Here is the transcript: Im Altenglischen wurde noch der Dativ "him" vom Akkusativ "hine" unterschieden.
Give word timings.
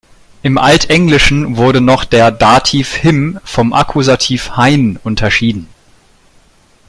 Im 0.41 0.57
Altenglischen 0.57 1.57
wurde 1.57 1.79
noch 1.79 2.05
der 2.05 2.31
Dativ 2.31 2.95
"him" 2.95 3.39
vom 3.43 3.71
Akkusativ 3.71 4.55
"hine" 4.55 4.99
unterschieden. 5.03 5.67